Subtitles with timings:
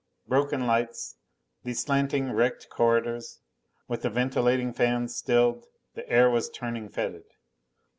[0.27, 1.17] Broken lights.
[1.63, 3.41] These slanting wrecked corridors.
[3.87, 7.25] With the ventilating fans stilled, the air was turning fetid.